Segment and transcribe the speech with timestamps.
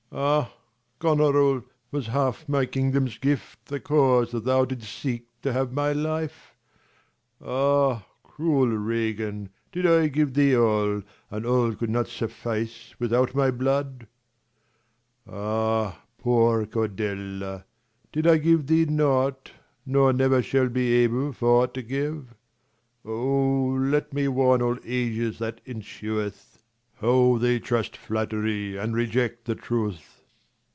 [0.13, 0.19] Lelr.
[0.43, 0.53] Ah,
[0.99, 5.93] Gonorill, was ha|f my kingdom's gift 50 The cause that thou didst seek tohave my
[5.93, 6.53] life?
[7.39, 11.01] Ah, cruel Ragan, did I give thee all,
[11.31, 14.05] Ancl all eoutd not suffice without my blood?
[15.25, 17.63] r"*^^ Ah, poor Cordelia,
[18.11, 19.53] did I give thee nought, V
[19.85, 22.15] Nor never shall be able for to give?
[22.25, 22.35] 5 5
[23.05, 26.49] Oh, let me warn all ages that ensueth,
[27.01, 30.19] How they trust flattery, and reject the truth.